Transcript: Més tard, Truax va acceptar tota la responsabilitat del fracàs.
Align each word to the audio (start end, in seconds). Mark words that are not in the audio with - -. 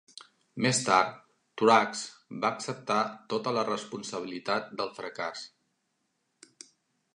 Més 0.65 0.77
tard, 0.85 1.11
Truax 1.61 2.01
va 2.45 2.51
acceptar 2.57 2.97
tota 3.35 3.55
la 3.59 3.67
responsabilitat 3.69 4.75
del 4.83 4.93
fracàs. 5.01 5.47